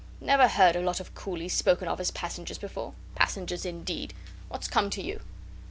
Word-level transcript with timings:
Never 0.19 0.47
heard 0.47 0.75
a 0.75 0.81
lot 0.81 0.99
of 0.99 1.13
coolies 1.13 1.53
spoken 1.53 1.87
of 1.87 1.99
as 1.99 2.09
passengers 2.09 2.57
before. 2.57 2.95
Passengers, 3.13 3.67
indeed! 3.67 4.15
What's 4.47 4.67
come 4.67 4.89
to 4.89 4.99
you?" 5.03 5.21